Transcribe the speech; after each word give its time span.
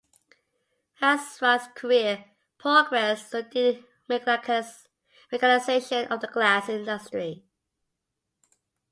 As 0.99 1.37
Wright's 1.43 1.67
career 1.75 2.25
progressed, 2.57 3.29
so 3.29 3.43
did 3.43 3.85
the 4.07 4.83
mechanization 5.31 6.07
of 6.11 6.21
the 6.21 6.25
glass 6.27 6.67
industry. 6.69 7.43